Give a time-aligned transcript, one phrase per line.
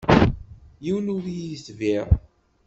[0.83, 2.01] Yiwen ur yi-d-yetbiε.